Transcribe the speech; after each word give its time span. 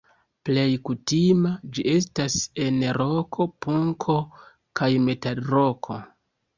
Plej 0.47 0.69
kutima 0.87 1.51
ĝi 1.75 1.85
estas 1.93 2.39
en 2.65 2.81
roko, 3.01 3.49
punko 3.69 4.19
kaj 4.83 4.93
metalroko. 5.09 6.05